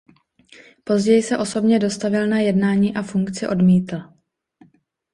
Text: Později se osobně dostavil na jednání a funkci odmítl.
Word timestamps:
Později 0.83 1.23
se 1.23 1.37
osobně 1.37 1.79
dostavil 1.79 2.27
na 2.27 2.39
jednání 2.39 2.95
a 2.95 3.01
funkci 3.03 3.47
odmítl. 3.47 3.97